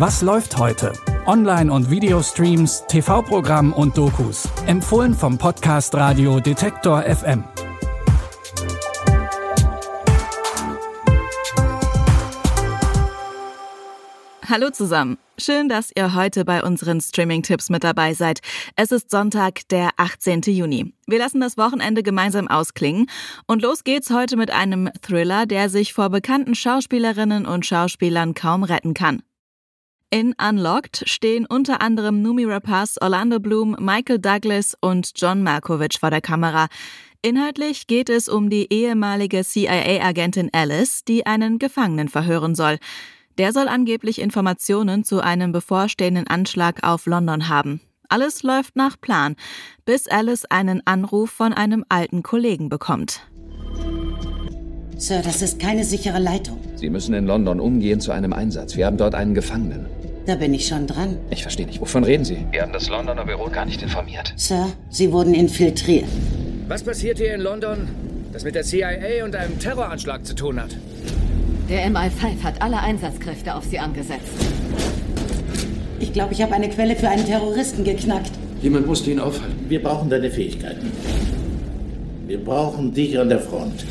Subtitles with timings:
[0.00, 0.94] Was läuft heute?
[1.26, 4.48] Online- und Videostreams, TV-Programm und Dokus.
[4.64, 7.44] Empfohlen vom Podcast Radio Detektor FM.
[14.48, 15.18] Hallo zusammen.
[15.36, 18.40] Schön, dass ihr heute bei unseren Streaming-Tipps mit dabei seid.
[18.76, 20.40] Es ist Sonntag, der 18.
[20.46, 20.94] Juni.
[21.08, 23.10] Wir lassen das Wochenende gemeinsam ausklingen
[23.46, 28.64] und los geht's heute mit einem Thriller, der sich vor bekannten Schauspielerinnen und Schauspielern kaum
[28.64, 29.22] retten kann.
[30.12, 36.10] In Unlocked stehen unter anderem Numi Rapaz, Orlando Bloom, Michael Douglas und John Malkovich vor
[36.10, 36.66] der Kamera.
[37.22, 42.78] Inhaltlich geht es um die ehemalige CIA-Agentin Alice, die einen Gefangenen verhören soll.
[43.38, 47.80] Der soll angeblich Informationen zu einem bevorstehenden Anschlag auf London haben.
[48.08, 49.36] Alles läuft nach Plan,
[49.84, 53.20] bis Alice einen Anruf von einem alten Kollegen bekommt.
[54.96, 56.58] Sir, das ist keine sichere Leitung.
[56.74, 58.76] Sie müssen in London umgehen zu einem Einsatz.
[58.76, 59.99] Wir haben dort einen Gefangenen.
[60.26, 61.16] Da bin ich schon dran.
[61.30, 61.80] Ich verstehe nicht.
[61.80, 62.46] Wovon reden Sie?
[62.50, 64.32] Wir haben das Londoner Büro gar nicht informiert.
[64.36, 66.04] Sir, Sie wurden infiltriert.
[66.68, 67.88] Was passiert hier in London,
[68.32, 70.76] das mit der CIA und einem Terroranschlag zu tun hat?
[71.68, 74.28] Der MI5 hat alle Einsatzkräfte auf sie angesetzt.
[76.00, 78.32] Ich glaube, ich habe eine Quelle für einen Terroristen geknackt.
[78.62, 79.66] Jemand musste ihn aufhalten.
[79.68, 80.92] Wir brauchen deine Fähigkeiten.
[82.26, 83.84] Wir brauchen dich an der Front.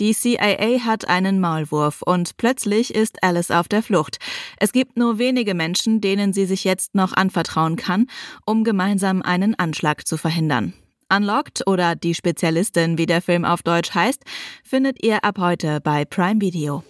[0.00, 4.16] Die CIA hat einen Maulwurf und plötzlich ist Alice auf der Flucht.
[4.56, 8.06] Es gibt nur wenige Menschen, denen sie sich jetzt noch anvertrauen kann,
[8.46, 10.72] um gemeinsam einen Anschlag zu verhindern.
[11.14, 14.22] Unlocked oder Die Spezialistin, wie der Film auf Deutsch heißt,
[14.64, 16.82] findet ihr ab heute bei Prime Video.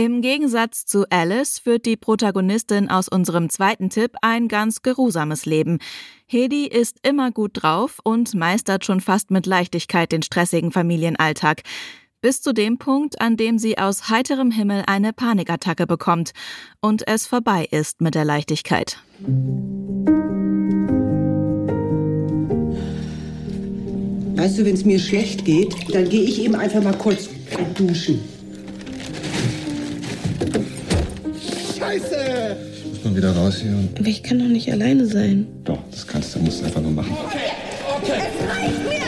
[0.00, 5.76] Im Gegensatz zu Alice führt die Protagonistin aus unserem zweiten Tipp ein ganz geruhsames Leben.
[6.24, 11.64] Hedi ist immer gut drauf und meistert schon fast mit Leichtigkeit den stressigen Familienalltag.
[12.22, 16.30] Bis zu dem Punkt, an dem sie aus heiterem Himmel eine Panikattacke bekommt
[16.80, 18.96] und es vorbei ist mit der Leichtigkeit.
[24.34, 27.28] Weißt du, wenn es mir schlecht geht, dann gehe ich eben einfach mal kurz
[27.74, 28.39] duschen.
[32.00, 32.56] Scheiße!
[32.88, 33.98] Muss man wieder raus hier und.
[33.98, 35.46] Aber ich kann doch nicht alleine sein.
[35.64, 37.16] Doch, das kannst du, musst du einfach nur machen.
[37.26, 37.38] Okay,
[37.96, 38.22] okay.
[38.26, 39.00] Es reicht mir!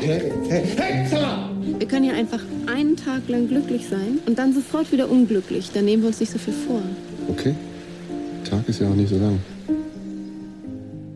[0.00, 1.48] Hey, hey, hey, Summer!
[1.78, 5.70] Wir können ja einfach einen Tag lang glücklich sein und dann sofort wieder unglücklich.
[5.72, 6.82] Dann nehmen wir uns nicht so viel vor.
[7.28, 7.54] Okay.
[8.48, 9.38] Tag ist ja auch nicht so lang.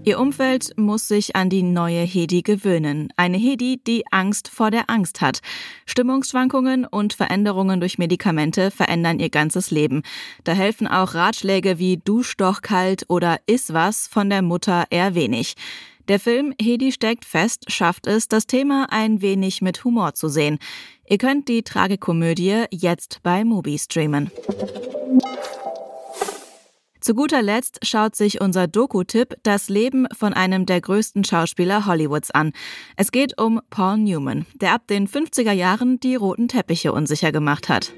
[0.08, 3.08] Ihr Umfeld muss sich an die neue Hedi gewöhnen.
[3.16, 5.40] Eine Hedi, die Angst vor der Angst hat.
[5.84, 10.02] Stimmungsschwankungen und Veränderungen durch Medikamente verändern ihr ganzes Leben.
[10.44, 15.16] Da helfen auch Ratschläge wie Dusch doch kalt oder Iss was von der Mutter eher
[15.16, 15.56] wenig.
[16.06, 20.60] Der Film Hedi steckt fest schafft es, das Thema ein wenig mit Humor zu sehen.
[21.08, 24.30] Ihr könnt die Tragikomödie jetzt bei Mubi streamen.
[27.06, 32.32] Zu guter Letzt schaut sich unser Doku-Tipp das Leben von einem der größten Schauspieler Hollywoods
[32.32, 32.50] an.
[32.96, 37.68] Es geht um Paul Newman, der ab den 50er Jahren die roten Teppiche unsicher gemacht
[37.68, 37.92] hat.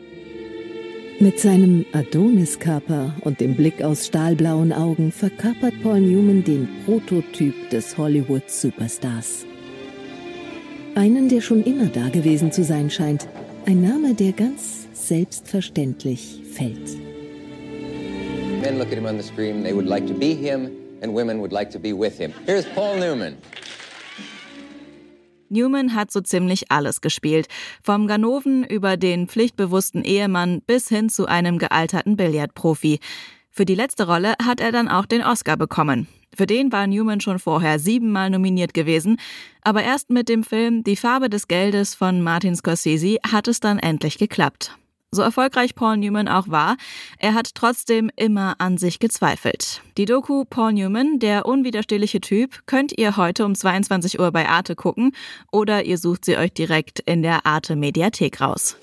[1.21, 7.97] Mit seinem Adoniskörper und dem Blick aus stahlblauen Augen verkörpert Paul Newman den Prototyp des
[7.97, 9.47] Hollywood-Superstars.
[10.97, 13.27] Einen, der schon immer da gewesen zu sein scheint.
[13.65, 17.08] Ein Name, der ganz selbstverständlich fällt.
[18.79, 20.71] Look at him on the screen, they would like to be him,
[21.03, 22.33] and women would like to be with him.
[22.47, 23.37] Here's Paul Newman.
[25.49, 27.49] Newman hat so ziemlich alles gespielt.
[27.83, 33.01] Vom Ganoven über den pflichtbewussten Ehemann bis hin zu einem gealterten Billardprofi.
[33.51, 36.07] Für die letzte Rolle hat er dann auch den Oscar bekommen.
[36.33, 39.19] Für den war Newman schon vorher siebenmal nominiert gewesen,
[39.63, 43.81] aber erst mit dem Film Die Farbe des Geldes von Martin Scorsese hat es dann
[43.81, 44.79] endlich geklappt.
[45.11, 46.77] So erfolgreich Paul Newman auch war,
[47.19, 49.81] er hat trotzdem immer an sich gezweifelt.
[49.97, 54.77] Die Doku Paul Newman, der unwiderstehliche Typ, könnt ihr heute um 22 Uhr bei Arte
[54.77, 55.13] gucken
[55.51, 58.77] oder ihr sucht sie euch direkt in der Arte Mediathek raus.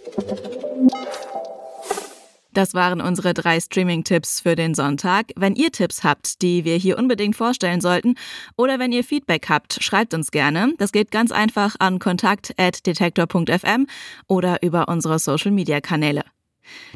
[2.55, 5.33] Das waren unsere drei Streaming-Tipps für den Sonntag.
[5.35, 8.15] Wenn ihr Tipps habt, die wir hier unbedingt vorstellen sollten,
[8.55, 10.73] oder wenn ihr Feedback habt, schreibt uns gerne.
[10.77, 13.87] Das geht ganz einfach an kontakt.detektor.fm
[14.27, 16.23] oder über unsere Social-Media-Kanäle.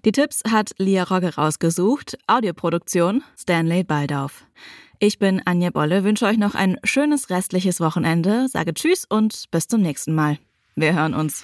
[0.05, 4.45] Die Tipps hat Lia Rogge rausgesucht, Audioproduktion Stanley Baldauf.
[4.99, 9.67] Ich bin Anja Bolle, wünsche euch noch ein schönes restliches Wochenende, sage Tschüss und bis
[9.67, 10.39] zum nächsten Mal.
[10.75, 11.43] Wir hören uns.